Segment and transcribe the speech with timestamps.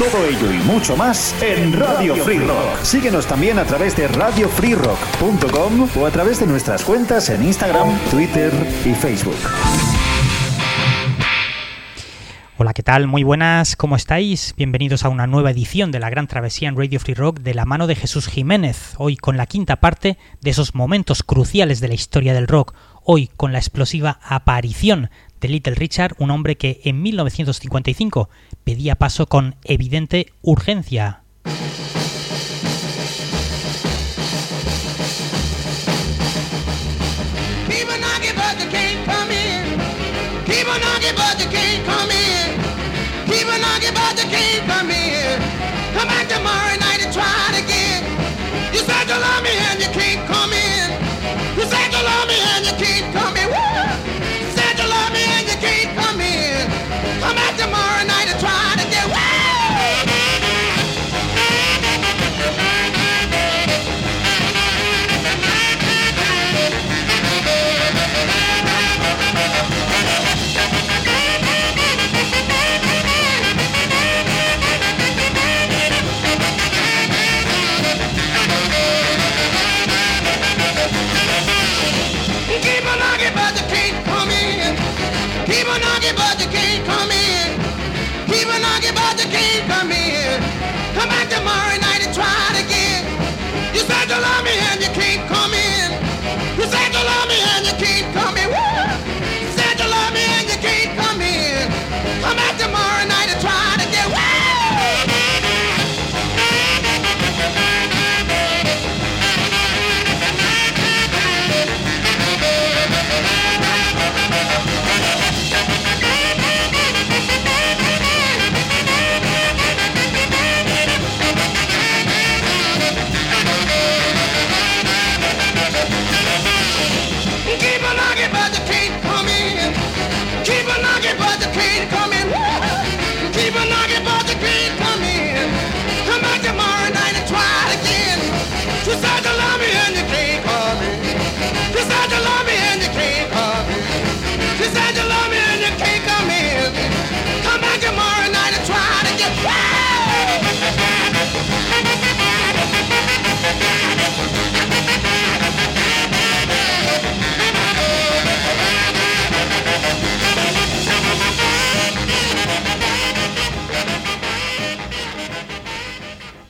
[0.00, 2.82] Todo ello y mucho más en Radio Free Rock.
[2.84, 8.50] Síguenos también a través de radiofreerock.com o a través de nuestras cuentas en Instagram, Twitter
[8.86, 9.36] y Facebook.
[12.56, 13.08] Hola, ¿qué tal?
[13.08, 14.54] Muy buenas, ¿cómo estáis?
[14.56, 17.66] Bienvenidos a una nueva edición de la Gran Travesía en Radio Free Rock de la
[17.66, 21.94] mano de Jesús Jiménez, hoy con la quinta parte de esos momentos cruciales de la
[21.94, 22.74] historia del rock,
[23.04, 28.28] hoy con la explosiva aparición de Little Richard, un hombre que en 1955
[28.64, 31.22] pedía paso con evidente urgencia.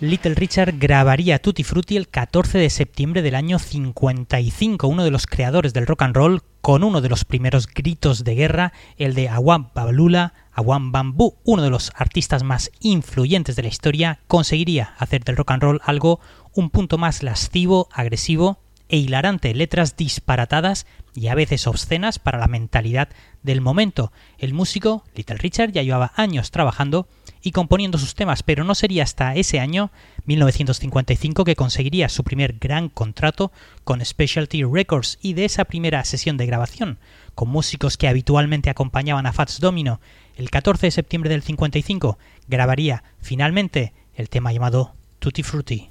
[0.00, 5.26] Little Richard grabaría Tutti Frutti el 14 de septiembre del año 55, uno de los
[5.26, 9.28] creadores del rock and roll, con uno de los primeros gritos de guerra, el de
[9.28, 15.22] Awam Babalula, Awam Bamboo, uno de los artistas más influyentes de la historia, conseguiría hacer
[15.22, 16.18] del rock and roll algo
[16.54, 18.58] un punto más lascivo, agresivo
[18.88, 23.10] e hilarante, letras disparatadas y a veces obscenas para la mentalidad
[23.42, 24.12] del momento.
[24.38, 27.06] El músico, Little Richard, ya llevaba años trabajando
[27.42, 29.90] y componiendo sus temas, pero no sería hasta ese año,
[30.26, 33.52] 1955, que conseguiría su primer gran contrato
[33.84, 36.98] con Specialty Records y de esa primera sesión de grabación,
[37.34, 40.00] con músicos que habitualmente acompañaban a Fats Domino,
[40.36, 42.18] el 14 de septiembre del 55,
[42.48, 45.86] grabaría finalmente el tema llamado Tutti Frutti.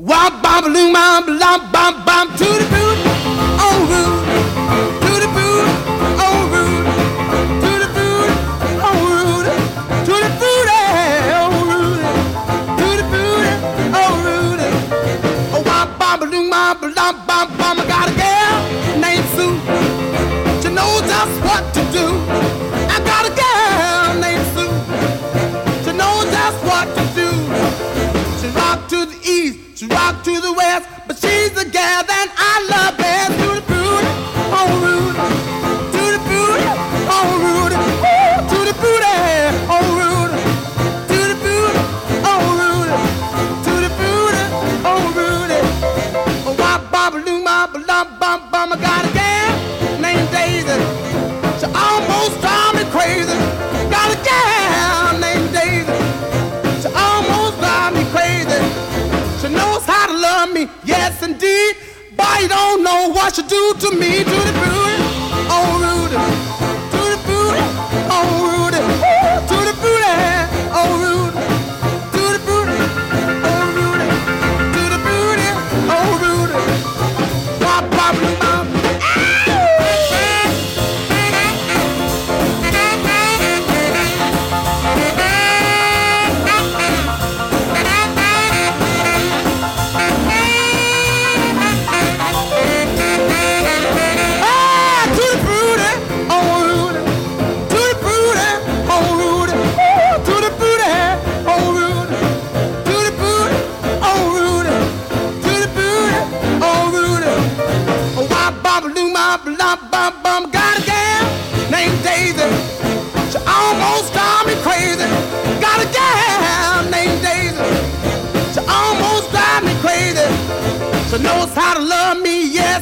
[63.19, 64.99] What you do to me, to the booty,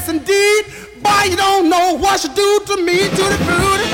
[0.08, 0.66] indeed.
[1.02, 3.88] Boy, you don't know what she do to me, to the booty.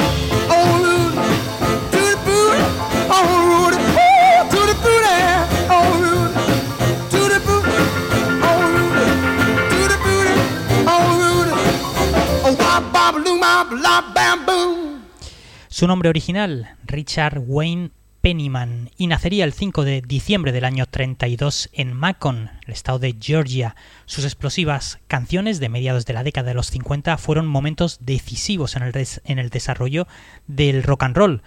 [15.83, 17.91] Su nombre original, Richard Wayne
[18.23, 23.17] Pennyman, y nacería el 5 de diciembre del año 32 en Macon, el estado de
[23.19, 23.75] Georgia.
[24.05, 28.83] Sus explosivas canciones de mediados de la década de los 50 fueron momentos decisivos en
[28.83, 30.07] el, en el desarrollo
[30.47, 31.41] del rock and roll.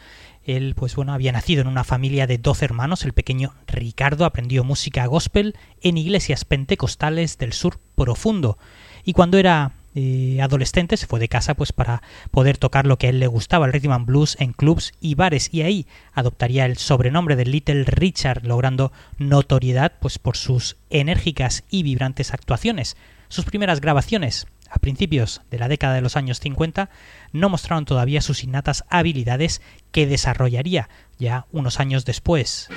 [0.44, 3.06] Él, pues bueno, había nacido en una familia de 12 hermanos.
[3.06, 8.58] El pequeño Ricardo aprendió música gospel en iglesias pentecostales del sur profundo.
[9.02, 13.06] Y cuando era eh, adolescente se fue de casa pues para poder tocar lo que
[13.06, 16.66] a él le gustaba, el rhythm and blues en clubs y bares y ahí adoptaría
[16.66, 22.98] el sobrenombre de Little Richard, logrando notoriedad pues por sus enérgicas y vibrantes actuaciones.
[23.28, 26.90] Sus primeras grabaciones a principios de la década de los años 50
[27.32, 32.68] no mostraron todavía sus innatas habilidades que desarrollaría ya unos años después.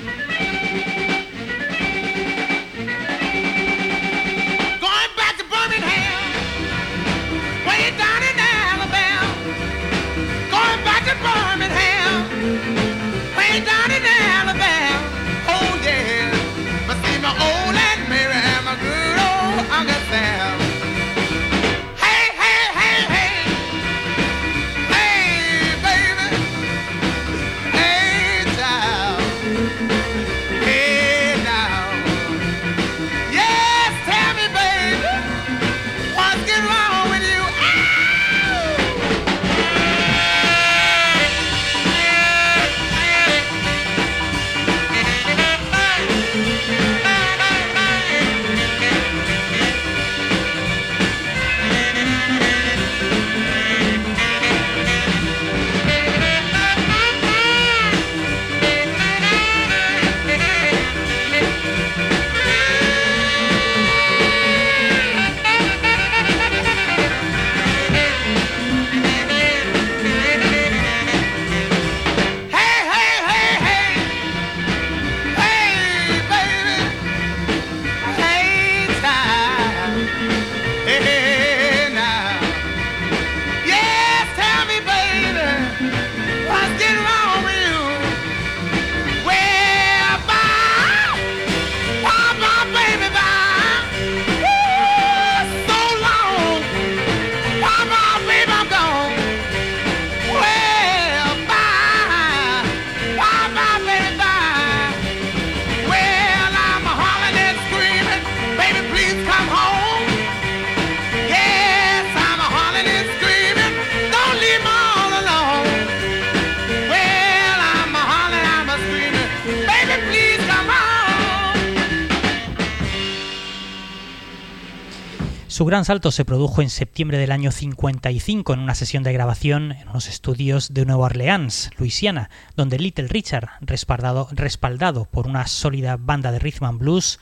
[125.59, 129.73] Su gran salto se produjo en septiembre del año 55 en una sesión de grabación
[129.73, 136.31] en unos estudios de Nueva Orleans, Luisiana, donde Little Richard, respaldado, por una sólida banda
[136.31, 137.19] de rhythm and blues,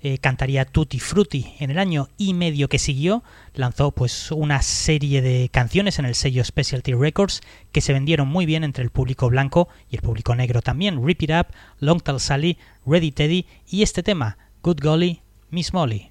[0.00, 1.56] eh, cantaría Tutti Frutti.
[1.58, 6.14] En el año y medio que siguió, lanzó pues una serie de canciones en el
[6.14, 7.40] sello Specialty Records
[7.72, 11.04] que se vendieron muy bien entre el público blanco y el público negro también.
[11.04, 11.46] Rip It Up,
[11.80, 16.10] Long Tall Sally, Ready Teddy y este tema, Good Golly, Miss Molly.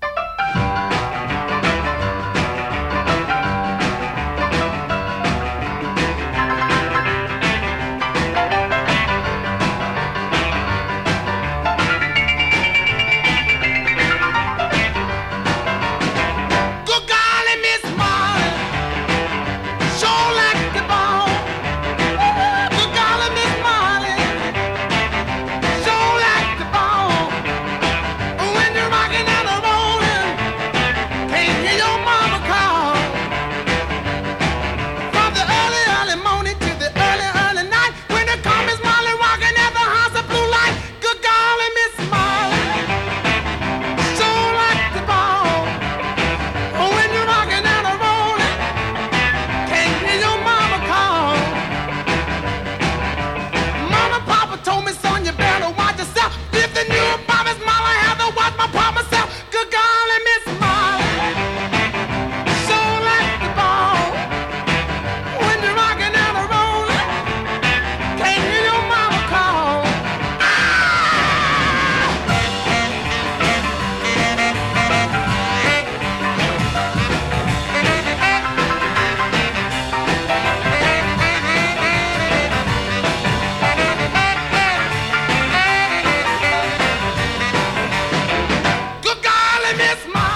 [89.91, 90.31] It's my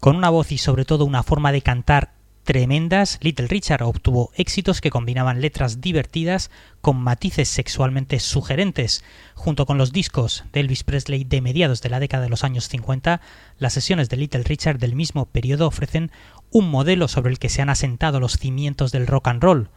[0.00, 2.14] Con una voz y sobre todo una forma de cantar
[2.44, 9.04] tremendas, Little Richard obtuvo éxitos que combinaban letras divertidas con matices sexualmente sugerentes.
[9.34, 12.66] Junto con los discos de Elvis Presley de mediados de la década de los años
[12.68, 13.20] 50,
[13.58, 16.10] las sesiones de Little Richard del mismo periodo ofrecen
[16.50, 19.68] un modelo sobre el que se han asentado los cimientos del rock and roll.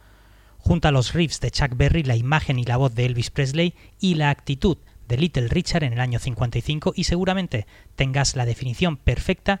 [0.56, 3.74] Junto a los riffs de Chuck Berry, la imagen y la voz de Elvis Presley
[4.00, 7.66] y la actitud de Little Richard en el año 55 y seguramente
[7.96, 9.60] tengas la definición perfecta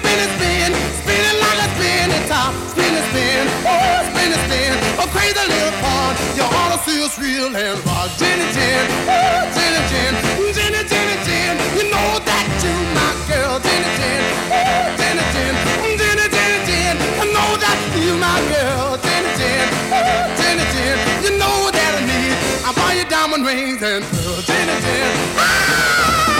[2.31, 4.71] how spin and spin, oh spin and spin,
[5.03, 6.15] a crazy little part.
[6.39, 8.07] You ought to see us real and raw.
[8.15, 10.13] Gin and gin, oh gin and gin,
[10.55, 11.53] gin and gin and gin.
[11.75, 13.59] You know that you my girl.
[13.59, 15.53] Gin and gin, oh gin and gin,
[15.99, 16.95] gin and gin and gin.
[17.19, 18.95] I know that you my girl.
[19.03, 20.97] Gin and gin, oh gin and gin.
[21.27, 22.35] You know that I need.
[22.63, 24.45] I buy you diamond rings and pearls.
[24.47, 26.30] Gin and gin, ah.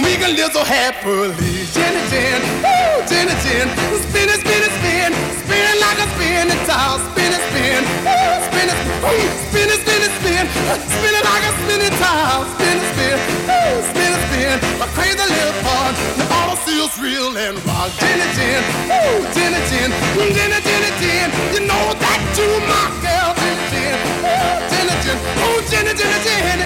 [0.00, 1.68] we can live so happily.
[1.74, 3.68] Gin and gin, woo, gin and gin.
[4.08, 5.10] Spin it, spin it, spin.
[5.44, 6.96] Spin like a spinning towel.
[7.12, 7.82] Spin it, spin.
[8.06, 9.20] Woo, spin it, woo,
[9.52, 10.44] spin it, spin it, spin.
[10.88, 12.48] Spin it like a spinning towel.
[12.56, 13.16] Spin it, spin.
[13.44, 14.56] Woo, spin it, spin.
[14.80, 15.94] My crazy little part.
[16.16, 17.90] The auto feels real and raw.
[18.00, 19.90] Gin and gin, woo, gin and gin.
[20.32, 21.28] Gin and gin and gin.
[21.52, 23.30] You know that you my girl.
[23.36, 26.61] Gin and gin, woo, gin and gin, woo, gin and gin and gin.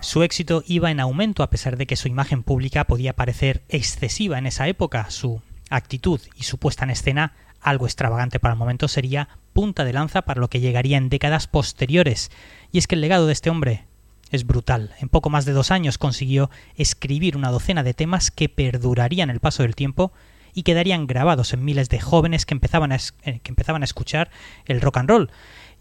[0.00, 4.38] Su éxito iba en aumento a pesar de que su imagen pública podía parecer excesiva
[4.38, 5.10] en esa época.
[5.10, 9.92] Su actitud y su puesta en escena, algo extravagante para el momento, sería punta de
[9.92, 12.30] lanza para lo que llegaría en décadas posteriores.
[12.72, 13.84] Y es que el legado de este hombre
[14.30, 14.94] es brutal.
[14.98, 19.40] En poco más de dos años consiguió escribir una docena de temas que perdurarían el
[19.40, 20.10] paso del tiempo
[20.54, 24.30] y quedarían grabados en miles de jóvenes que empezaban a, eh, que empezaban a escuchar
[24.66, 25.30] el rock and roll.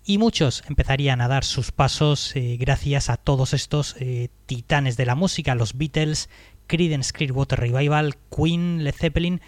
[0.04, 5.06] Y muchos empezarían a dar sus pasos eh, gracias a todos estos eh, titanes de
[5.06, 6.30] la música, los Beatles,
[6.66, 9.42] Creedence Clearwater Revival, Queen, Led Zeppelin,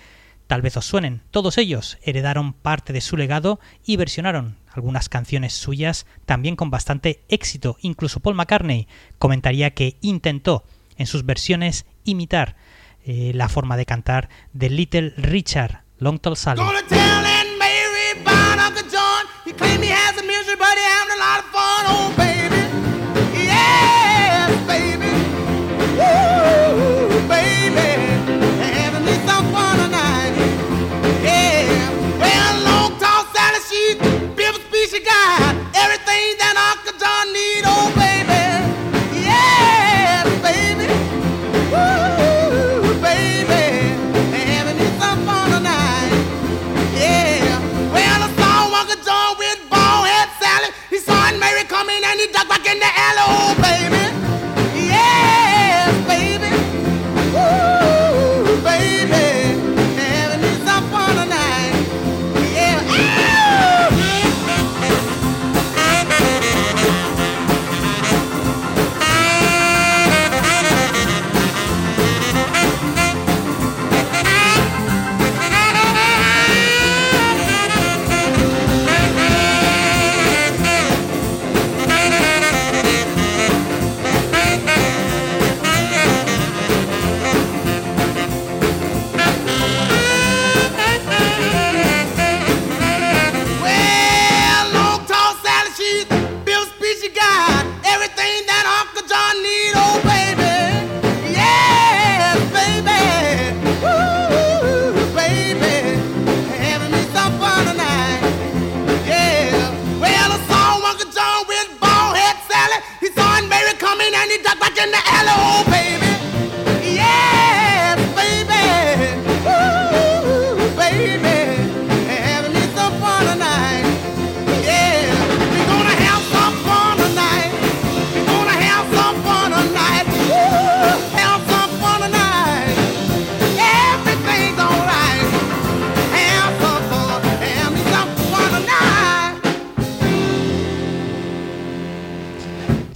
[0.46, 1.22] tal vez os suenen.
[1.32, 7.24] Todos ellos heredaron parte de su legado y versionaron algunas canciones suyas también con bastante
[7.30, 7.78] éxito.
[7.82, 8.88] Incluso Paul McCartney
[9.18, 10.64] comentaría que intentó
[10.98, 12.56] en sus versiones imitar
[13.06, 16.62] eh, la forma de cantar de Little Richard, Long Tall Sally.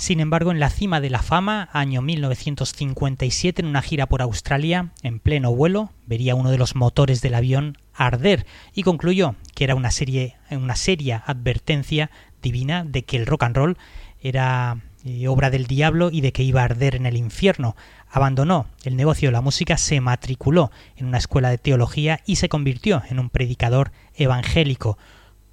[0.08, 4.93] Sin embargo, en la cima de la fama, año 1957, en una gira por Australia,
[5.04, 9.76] en pleno vuelo, vería uno de los motores del avión arder y concluyó que era
[9.76, 12.10] una serie, una seria advertencia
[12.41, 13.78] divina de que el rock and roll
[14.22, 17.76] era eh, obra del diablo y de que iba a arder en el infierno.
[18.10, 22.48] Abandonó el negocio de la música, se matriculó en una escuela de teología y se
[22.48, 24.98] convirtió en un predicador evangélico.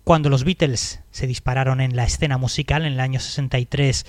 [0.05, 4.05] Cuando los Beatles se dispararon en la escena musical en el año 63-64,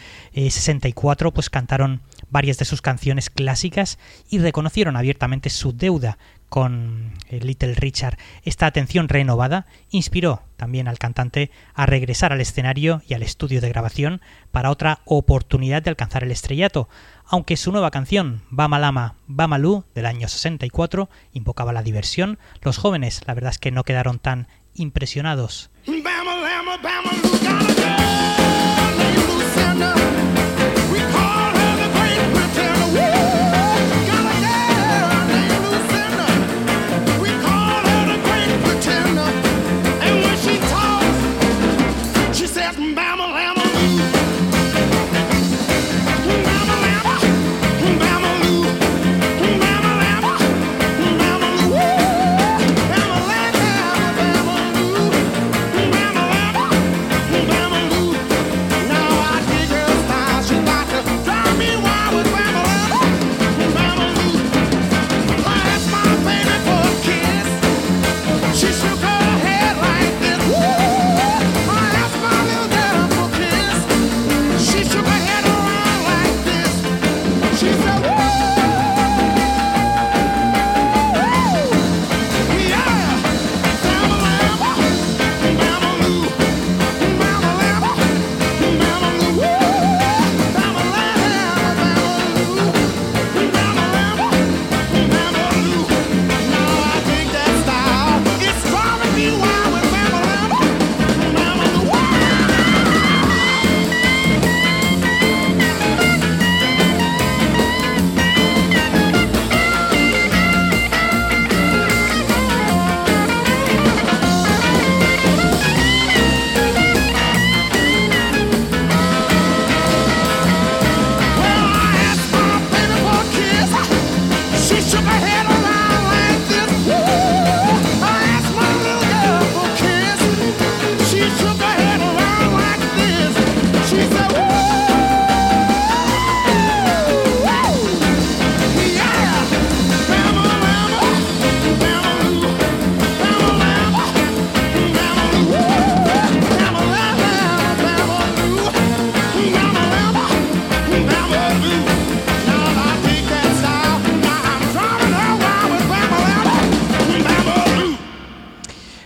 [1.27, 3.97] eh, pues cantaron varias de sus canciones clásicas
[4.29, 6.17] y reconocieron abiertamente su deuda
[6.49, 8.17] con eh, Little Richard.
[8.43, 13.69] Esta atención renovada inspiró también al cantante a regresar al escenario y al estudio de
[13.69, 14.19] grabación
[14.51, 16.89] para otra oportunidad de alcanzar el estrellato,
[17.25, 23.33] aunque su nueva canción, Bamalama Bamalu, del año 64, invocaba la diversión, los jóvenes la
[23.33, 25.69] verdad es que no quedaron tan impresionados.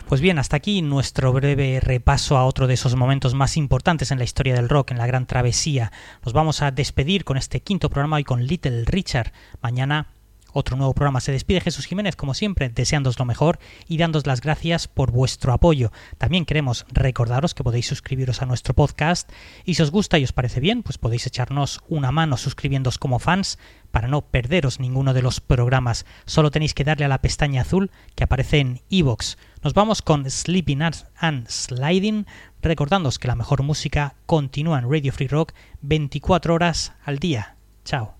[0.10, 4.18] Pues bien, hasta aquí nuestro breve repaso a otro de esos momentos más importantes en
[4.18, 5.92] la historia del rock, en la gran travesía.
[6.26, 9.32] Nos vamos a despedir con este quinto programa y con Little Richard.
[9.62, 10.08] Mañana
[10.54, 11.20] otro nuevo programa.
[11.20, 15.54] Se despide Jesús Jiménez, como siempre, deseándos lo mejor y dándos las gracias por vuestro
[15.54, 15.92] apoyo.
[16.18, 19.30] También queremos recordaros que podéis suscribiros a nuestro podcast
[19.66, 23.20] y si os gusta y os parece bien, pues podéis echarnos una mano suscribiéndos como
[23.20, 23.58] fans
[23.92, 26.06] para no perderos ninguno de los programas.
[26.26, 29.38] Solo tenéis que darle a la pestaña azul que aparece en iVoox.
[29.64, 32.26] Nos vamos con Sleeping and Sliding,
[32.62, 37.56] recordándoos que la mejor música continúa en Radio Free Rock 24 horas al día.
[37.84, 38.19] Chao.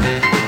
[0.00, 0.39] Bye.